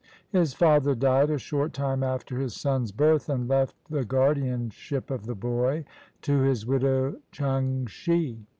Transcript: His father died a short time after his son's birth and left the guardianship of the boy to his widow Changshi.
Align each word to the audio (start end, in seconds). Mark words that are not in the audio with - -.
His 0.29 0.55
father 0.55 0.95
died 0.95 1.29
a 1.29 1.37
short 1.37 1.73
time 1.73 2.01
after 2.01 2.39
his 2.39 2.55
son's 2.55 2.91
birth 2.91 3.29
and 3.29 3.47
left 3.47 3.75
the 3.87 4.03
guardianship 4.03 5.11
of 5.11 5.27
the 5.27 5.35
boy 5.35 5.85
to 6.23 6.39
his 6.39 6.65
widow 6.65 7.17
Changshi. 7.31 8.47